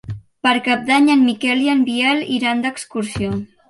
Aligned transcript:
Per 0.47 0.53
Cap 0.67 0.81
d'Any 0.87 1.11
en 1.17 1.23
Miquel 1.27 1.63
i 1.69 1.71
en 1.77 1.87
Biel 1.93 2.29
iran 2.41 2.69
d'excursió. 2.69 3.37